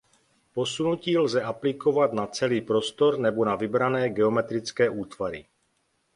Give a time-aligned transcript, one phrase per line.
[0.53, 5.45] Posunutí lze aplikovat na celý prostor nebo na vybrané geometrické útvary.